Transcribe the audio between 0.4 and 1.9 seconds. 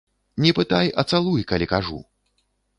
Не пытай, а цалуй, калі